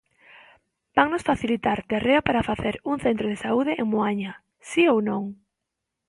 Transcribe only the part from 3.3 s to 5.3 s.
saúde en Moaña?, ¿si ou non?